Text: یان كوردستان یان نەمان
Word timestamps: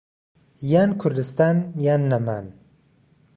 یان 0.71 0.89
كوردستان 1.01 1.57
یان 1.85 2.01
نەمان 2.11 2.45